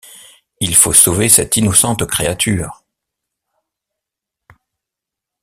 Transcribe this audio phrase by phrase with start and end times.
[0.61, 2.83] Il faut sauver cette innocente créature...